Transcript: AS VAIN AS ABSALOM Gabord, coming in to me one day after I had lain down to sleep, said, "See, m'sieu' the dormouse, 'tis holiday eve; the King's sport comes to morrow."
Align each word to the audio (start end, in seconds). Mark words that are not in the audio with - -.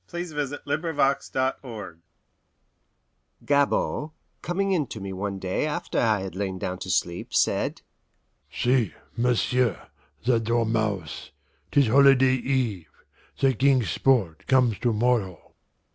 AS 0.11 0.31
VAIN 0.31 0.41
AS 0.41 0.53
ABSALOM 0.97 2.01
Gabord, 3.45 4.09
coming 4.41 4.71
in 4.71 4.87
to 4.87 4.99
me 4.99 5.13
one 5.13 5.37
day 5.37 5.67
after 5.67 5.99
I 5.99 6.21
had 6.21 6.33
lain 6.35 6.57
down 6.57 6.79
to 6.79 6.89
sleep, 6.89 7.35
said, 7.35 7.83
"See, 8.51 8.95
m'sieu' 9.15 9.75
the 10.25 10.39
dormouse, 10.39 11.29
'tis 11.71 11.85
holiday 11.85 12.33
eve; 12.33 12.89
the 13.41 13.53
King's 13.53 13.91
sport 13.91 14.47
comes 14.47 14.79
to 14.79 14.91
morrow." 14.91 15.53